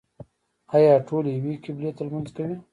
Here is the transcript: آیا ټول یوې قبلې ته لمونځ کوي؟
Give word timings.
آیا 0.75 0.93
ټول 1.07 1.23
یوې 1.37 1.53
قبلې 1.65 1.89
ته 1.95 2.01
لمونځ 2.05 2.29
کوي؟ 2.35 2.55